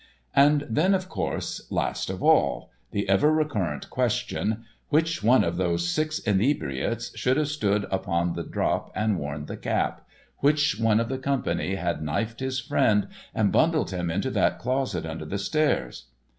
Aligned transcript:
And 0.35 0.65
then, 0.67 0.95
of 0.95 1.07
course, 1.09 1.67
last 1.71 2.09
of 2.09 2.23
all, 2.23 2.71
the 2.89 3.07
ever 3.07 3.31
recurrent 3.31 3.91
question, 3.91 4.65
which 4.89 5.21
one 5.21 5.43
of 5.43 5.57
those 5.57 5.87
six 5.89 6.17
inebriates 6.17 7.15
should 7.15 7.37
have 7.37 7.49
stood 7.49 7.85
upon 7.91 8.33
the 8.33 8.41
drop 8.41 8.91
and 8.95 9.19
worn 9.19 9.45
the 9.45 9.57
cap—which 9.57 10.79
one 10.79 10.99
of 10.99 11.07
the 11.07 11.19
company 11.19 11.75
had 11.75 12.01
knifed 12.01 12.39
his 12.39 12.59
friend 12.59 13.09
and 13.35 13.51
bundled 13.51 13.91
him 13.91 14.09
into 14.09 14.31
that 14.31 14.57
closet 14.57 15.05
under 15.05 15.23
the 15.25 15.37
stairs? 15.37 16.05